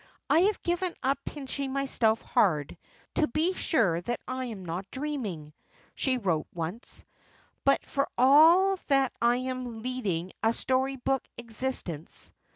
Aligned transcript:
"I 0.31 0.39
have 0.39 0.63
given 0.63 0.95
up 1.03 1.19
pinching 1.25 1.73
myself 1.73 2.23
hard, 2.23 2.75
to 3.13 3.27
be 3.27 3.53
sure 3.53 4.01
that 4.01 4.19
I 4.27 4.45
am 4.45 4.65
not 4.65 4.89
dreaming," 4.89 5.53
she 5.93 6.17
wrote 6.17 6.47
once, 6.55 7.03
"but 7.65 7.85
for 7.85 8.09
all 8.17 8.77
that 8.87 9.13
I 9.21 9.35
am 9.35 9.83
leading 9.83 10.31
a 10.41 10.53
story 10.53 10.95
book 10.95 11.23
existence. 11.37 12.33